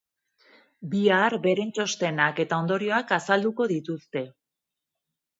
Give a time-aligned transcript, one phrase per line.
[0.93, 4.23] Bihar, beren txostenak eta ondorioak azalduko dituzte.